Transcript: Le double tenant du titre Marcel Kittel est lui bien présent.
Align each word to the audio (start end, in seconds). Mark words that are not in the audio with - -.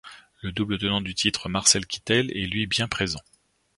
Le 0.41 0.51
double 0.51 0.79
tenant 0.79 0.99
du 1.01 1.13
titre 1.13 1.47
Marcel 1.47 1.85
Kittel 1.85 2.35
est 2.35 2.47
lui 2.47 2.65
bien 2.65 2.87
présent. 2.87 3.21